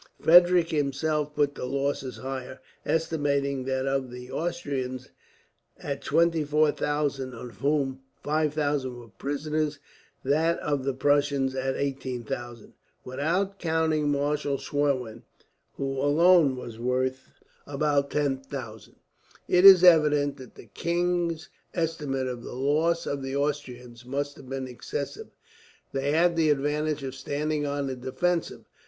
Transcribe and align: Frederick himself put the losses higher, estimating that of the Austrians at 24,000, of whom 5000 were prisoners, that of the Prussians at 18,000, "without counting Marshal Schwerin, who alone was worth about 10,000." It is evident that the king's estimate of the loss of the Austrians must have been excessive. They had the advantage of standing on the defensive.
Frederick 0.19 0.69
himself 0.71 1.35
put 1.35 1.53
the 1.53 1.65
losses 1.67 2.17
higher, 2.17 2.59
estimating 2.87 3.65
that 3.65 3.85
of 3.85 4.09
the 4.09 4.31
Austrians 4.31 5.09
at 5.77 6.01
24,000, 6.01 7.35
of 7.35 7.57
whom 7.59 7.99
5000 8.23 8.97
were 8.97 9.09
prisoners, 9.09 9.77
that 10.23 10.57
of 10.57 10.85
the 10.85 10.95
Prussians 10.95 11.53
at 11.53 11.75
18,000, 11.77 12.73
"without 13.05 13.59
counting 13.59 14.09
Marshal 14.11 14.57
Schwerin, 14.57 15.21
who 15.77 15.99
alone 15.99 16.55
was 16.55 16.79
worth 16.79 17.29
about 17.67 18.09
10,000." 18.09 18.95
It 19.47 19.63
is 19.65 19.83
evident 19.83 20.37
that 20.37 20.55
the 20.55 20.65
king's 20.65 21.49
estimate 21.75 22.25
of 22.25 22.41
the 22.43 22.53
loss 22.55 23.05
of 23.05 23.21
the 23.21 23.35
Austrians 23.35 24.03
must 24.03 24.35
have 24.37 24.49
been 24.49 24.67
excessive. 24.67 25.27
They 25.91 26.11
had 26.13 26.35
the 26.35 26.49
advantage 26.49 27.03
of 27.03 27.13
standing 27.13 27.67
on 27.67 27.85
the 27.85 27.95
defensive. 27.95 28.65